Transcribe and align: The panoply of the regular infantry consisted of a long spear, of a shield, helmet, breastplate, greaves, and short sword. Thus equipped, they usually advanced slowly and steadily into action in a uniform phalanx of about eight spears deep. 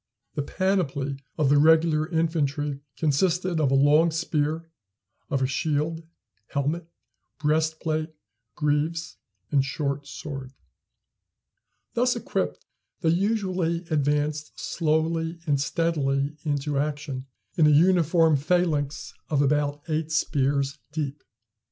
The 0.33 0.41
panoply 0.41 1.17
of 1.37 1.49
the 1.49 1.59
regular 1.59 2.07
infantry 2.09 2.79
consisted 2.97 3.59
of 3.59 3.69
a 3.69 3.75
long 3.75 4.09
spear, 4.09 4.67
of 5.29 5.43
a 5.43 5.45
shield, 5.45 6.01
helmet, 6.47 6.87
breastplate, 7.37 8.09
greaves, 8.55 9.17
and 9.51 9.63
short 9.63 10.07
sword. 10.07 10.53
Thus 11.93 12.15
equipped, 12.15 12.65
they 13.01 13.09
usually 13.11 13.85
advanced 13.91 14.59
slowly 14.59 15.39
and 15.45 15.61
steadily 15.61 16.35
into 16.43 16.79
action 16.79 17.27
in 17.55 17.67
a 17.67 17.69
uniform 17.69 18.37
phalanx 18.37 19.13
of 19.29 19.39
about 19.39 19.83
eight 19.87 20.11
spears 20.11 20.79
deep. 20.91 21.23